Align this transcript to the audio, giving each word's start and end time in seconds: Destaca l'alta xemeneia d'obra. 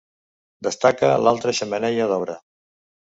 Destaca 0.67 1.11
l'alta 1.25 1.53
xemeneia 1.57 2.09
d'obra. 2.13 2.39